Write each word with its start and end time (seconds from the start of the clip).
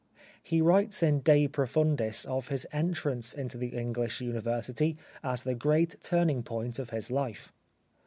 He 0.41 0.61
writes 0.61 1.03
in" 1.03 1.19
De 1.21 1.47
Profundis" 1.47 2.25
of 2.37 2.47
his 2.47 2.65
entrance 2.73 3.35
into 3.35 3.55
the 3.59 3.77
English 3.77 4.19
University, 4.19 4.97
as 5.23 5.43
the 5.43 5.53
great 5.53 6.01
turning 6.01 6.41
point 6.41 6.79
of 6.79 6.89
his 6.89 7.11
life. 7.11 7.53